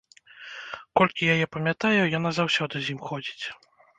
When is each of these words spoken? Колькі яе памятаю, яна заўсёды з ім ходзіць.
Колькі 0.99 1.27
яе 1.33 1.45
памятаю, 1.57 2.01
яна 2.17 2.29
заўсёды 2.39 2.75
з 2.87 2.95
ім 2.97 3.07
ходзіць. 3.11 3.45